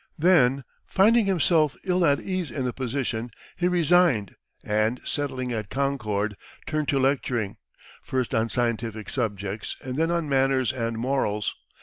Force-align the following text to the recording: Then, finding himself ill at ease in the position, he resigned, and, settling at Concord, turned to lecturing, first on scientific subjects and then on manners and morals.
Then, 0.17 0.63
finding 0.87 1.27
himself 1.27 1.77
ill 1.83 2.03
at 2.07 2.19
ease 2.19 2.49
in 2.49 2.65
the 2.65 2.73
position, 2.73 3.29
he 3.55 3.67
resigned, 3.67 4.35
and, 4.63 4.99
settling 5.03 5.51
at 5.53 5.69
Concord, 5.69 6.35
turned 6.65 6.87
to 6.87 6.97
lecturing, 6.97 7.57
first 8.01 8.33
on 8.33 8.49
scientific 8.49 9.11
subjects 9.11 9.75
and 9.83 9.97
then 9.97 10.09
on 10.09 10.27
manners 10.27 10.73
and 10.73 10.97
morals. 10.97 11.53